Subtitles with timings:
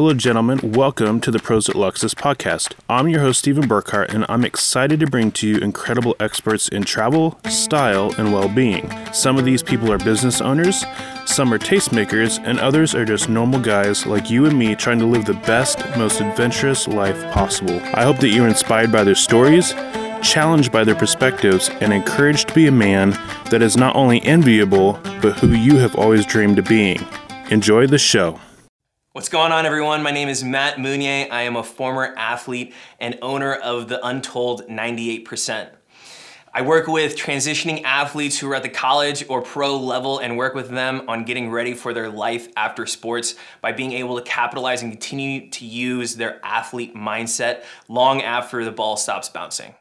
[0.00, 0.72] Hello, gentlemen.
[0.72, 2.72] Welcome to the Prosit Luxus podcast.
[2.88, 6.84] I'm your host, Stephen Burkhart, and I'm excited to bring to you incredible experts in
[6.84, 8.90] travel, style, and well being.
[9.12, 10.86] Some of these people are business owners,
[11.26, 15.04] some are tastemakers, and others are just normal guys like you and me trying to
[15.04, 17.78] live the best, most adventurous life possible.
[17.92, 19.74] I hope that you're inspired by their stories
[20.22, 23.10] challenged by their perspectives, and encouraged to be a man
[23.50, 27.06] that is not only enviable, but who you have always dreamed of being.
[27.50, 28.38] Enjoy the show.
[29.12, 30.04] What's going on, everyone?
[30.04, 31.26] My name is Matt Mounier.
[31.32, 35.68] I am a former athlete and owner of the Untold 98%.
[36.54, 40.54] I work with transitioning athletes who are at the college or pro level and work
[40.54, 44.80] with them on getting ready for their life after sports by being able to capitalize
[44.80, 49.74] and continue to use their athlete mindset long after the ball stops bouncing.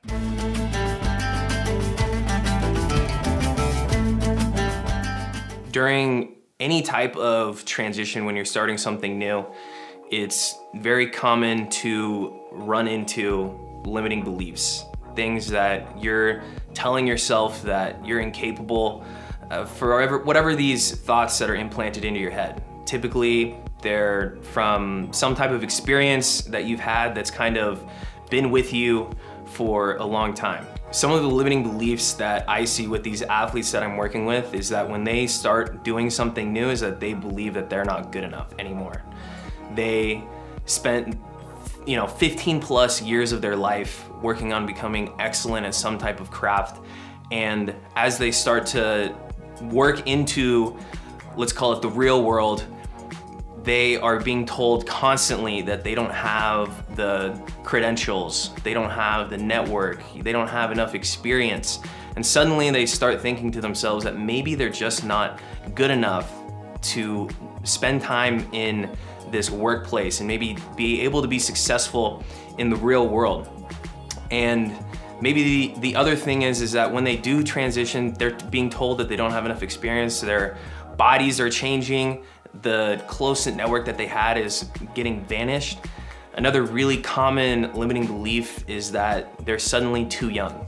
[5.71, 9.45] During any type of transition when you're starting something new,
[10.11, 14.83] it's very common to run into limiting beliefs.
[15.15, 16.43] Things that you're
[16.73, 19.05] telling yourself that you're incapable
[19.49, 22.61] uh, for whatever, whatever these thoughts that are implanted into your head.
[22.85, 27.89] Typically, they're from some type of experience that you've had that's kind of
[28.29, 29.09] been with you
[29.45, 30.65] for a long time.
[30.91, 34.55] Some of the limiting beliefs that I see with these athletes that I'm working with
[34.55, 38.11] is that when they start doing something new is that they believe that they're not
[38.11, 39.03] good enough anymore.
[39.75, 40.23] They
[40.65, 41.15] spent
[41.85, 46.19] you know 15 plus years of their life working on becoming excellent at some type
[46.19, 46.83] of craft
[47.31, 49.15] and as they start to
[49.63, 50.77] work into
[51.37, 52.65] let's call it the real world
[53.63, 59.37] they are being told constantly that they don't have the credentials, they don't have the
[59.37, 61.79] network, they don't have enough experience.
[62.17, 65.39] And suddenly they start thinking to themselves that maybe they're just not
[65.73, 66.29] good enough
[66.81, 67.29] to
[67.63, 68.89] spend time in
[69.31, 72.21] this workplace and maybe be able to be successful
[72.57, 73.47] in the real world.
[74.29, 74.73] And
[75.21, 78.97] maybe the, the other thing is is that when they do transition, they're being told
[78.97, 80.57] that they don't have enough experience, their
[80.97, 82.25] bodies are changing,
[82.61, 85.79] the close-knit network that they had is getting vanished.
[86.35, 90.65] Another really common limiting belief is that they're suddenly too young.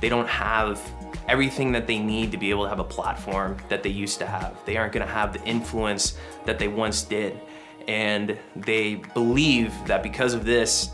[0.00, 0.80] They don't have
[1.28, 4.26] everything that they need to be able to have a platform that they used to
[4.26, 4.56] have.
[4.64, 7.40] They aren't gonna have the influence that they once did.
[7.86, 10.90] And they believe that because of this,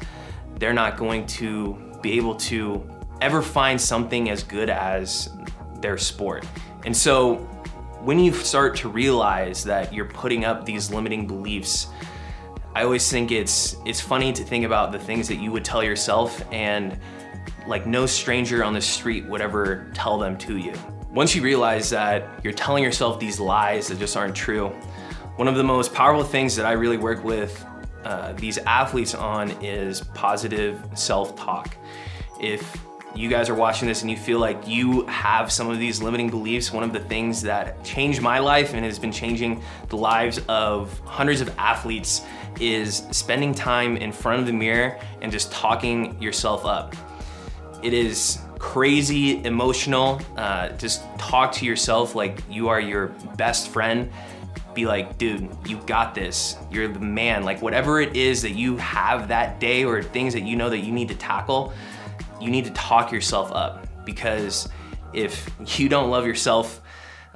[0.58, 2.88] they're not going to be able to
[3.20, 5.30] ever find something as good as
[5.80, 6.46] their sport.
[6.84, 7.36] And so
[8.02, 11.88] when you start to realize that you're putting up these limiting beliefs,
[12.80, 15.84] I always think it's it's funny to think about the things that you would tell
[15.84, 16.98] yourself and
[17.66, 20.72] like no stranger on the street would ever tell them to you.
[21.10, 24.68] Once you realize that you're telling yourself these lies that just aren't true,
[25.36, 27.62] one of the most powerful things that I really work with
[28.02, 31.76] uh, these athletes on is positive self-talk.
[32.40, 32.82] If
[33.14, 36.30] you guys are watching this and you feel like you have some of these limiting
[36.30, 40.40] beliefs, one of the things that changed my life and has been changing the lives
[40.48, 42.22] of hundreds of athletes
[42.60, 46.94] is spending time in front of the mirror and just talking yourself up.
[47.82, 50.20] It is crazy emotional.
[50.36, 54.10] Uh, just talk to yourself like you are your best friend.
[54.74, 56.56] Be like, dude, you got this.
[56.70, 57.42] You're the man.
[57.42, 60.78] Like, whatever it is that you have that day or things that you know that
[60.78, 61.72] you need to tackle,
[62.40, 64.68] you need to talk yourself up because
[65.12, 66.80] if you don't love yourself,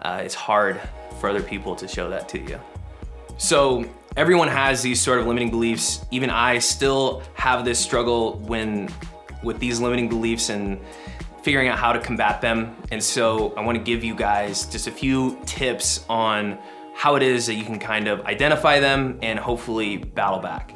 [0.03, 0.81] uh, it's hard
[1.21, 2.61] for other people to show that to you.
[3.39, 3.85] So
[4.17, 6.05] everyone has these sort of limiting beliefs.
[6.11, 8.89] Even I still have this struggle when
[9.43, 10.81] with these limiting beliefs and
[11.43, 12.75] figuring out how to combat them.
[12.91, 16.59] And so I want to give you guys just a few tips on
[16.95, 20.75] how it is that you can kind of identify them and hopefully battle back.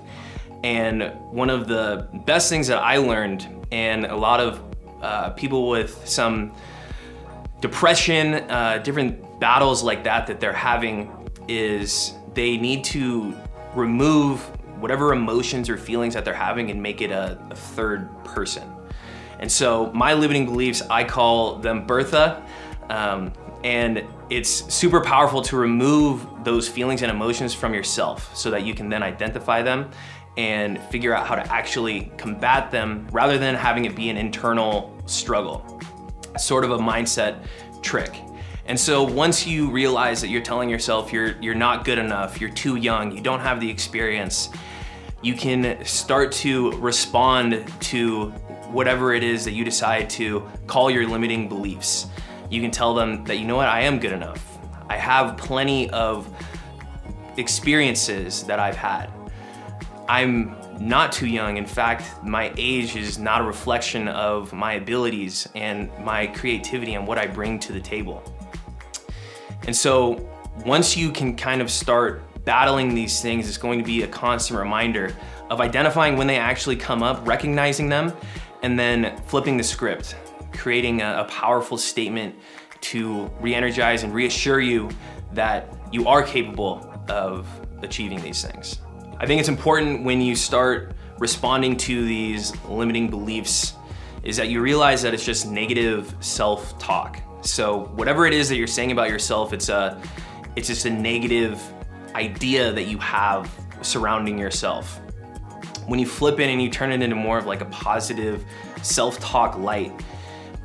[0.65, 4.63] And one of the best things that I learned, and a lot of
[5.03, 6.53] uh, people with some
[7.61, 13.35] depression, uh, different battles like that that they're having, is they need to
[13.75, 14.41] remove
[14.81, 18.63] whatever emotions or feelings that they're having and make it a, a third person.
[19.41, 22.45] And so my limiting beliefs, I call them Bertha.
[22.89, 23.33] Um,
[23.65, 28.75] and it's super powerful to remove those feelings and emotions from yourself so that you
[28.75, 29.91] can then identify them
[30.39, 34.97] and figure out how to actually combat them rather than having it be an internal
[35.07, 35.81] struggle.
[36.39, 37.45] Sort of a mindset
[37.83, 38.15] trick.
[38.67, 42.51] And so once you realize that you're telling yourself you're you're not good enough, you're
[42.51, 44.51] too young, you don't have the experience,
[45.23, 48.27] you can start to respond to
[48.71, 52.07] whatever it is that you decide to call your limiting beliefs.
[52.49, 54.59] You can tell them that you know what, I am good enough.
[54.89, 56.33] I have plenty of
[57.37, 59.11] experiences that I've had.
[60.09, 61.59] I'm not too young.
[61.59, 67.07] In fact, my age is not a reflection of my abilities and my creativity and
[67.07, 68.23] what I bring to the table.
[69.67, 70.27] And so
[70.65, 74.59] once you can kind of start battling these things, it's going to be a constant
[74.59, 75.15] reminder
[75.51, 78.15] of identifying when they actually come up, recognizing them,
[78.63, 80.17] and then flipping the script,
[80.53, 82.35] creating a, a powerful statement
[82.81, 84.89] to re-energize and reassure you
[85.33, 87.47] that you are capable of
[87.83, 88.79] achieving these things.
[89.21, 93.75] I think it's important when you start responding to these limiting beliefs
[94.23, 97.21] is that you realize that it's just negative self-talk.
[97.41, 100.01] So whatever it is that you're saying about yourself, it's a
[100.55, 101.61] it's just a negative
[102.15, 103.51] idea that you have
[103.83, 105.01] surrounding yourself.
[105.87, 108.45] When you flip it and you turn it into more of like a positive
[108.83, 109.93] self-talk light,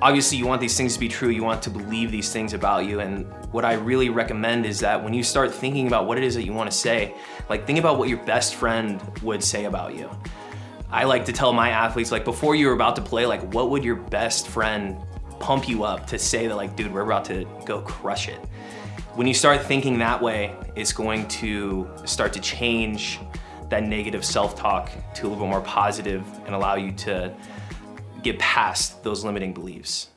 [0.01, 2.85] obviously you want these things to be true, you want to believe these things about
[2.85, 2.99] you.
[2.99, 6.35] And what I really recommend is that when you start thinking about what it is
[6.35, 7.15] that you want to say,
[7.49, 10.09] like think about what your best friend would say about you.
[10.91, 13.69] I like to tell my athletes, like before you were about to play, like what
[13.69, 14.97] would your best friend
[15.39, 18.39] pump you up to say that like, dude, we're about to go crush it.
[19.15, 23.19] When you start thinking that way, it's going to start to change
[23.69, 27.33] that negative self-talk to a little bit more positive and allow you to
[28.23, 30.09] get past those limiting beliefs.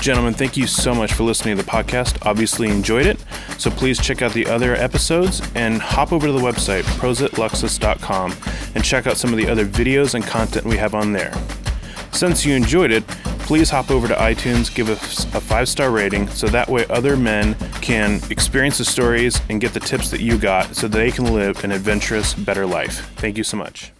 [0.00, 2.24] Gentlemen, thank you so much for listening to the podcast.
[2.24, 3.18] Obviously enjoyed it.
[3.58, 8.34] So please check out the other episodes and hop over to the website, prositluxus.com,
[8.74, 11.32] and check out some of the other videos and content we have on there.
[12.12, 13.06] Since you enjoyed it,
[13.48, 17.16] please hop over to iTunes, give us a five star rating so that way other
[17.16, 21.32] men can experience the stories and get the tips that you got so they can
[21.34, 23.10] live an adventurous, better life.
[23.16, 23.92] Thank you so much.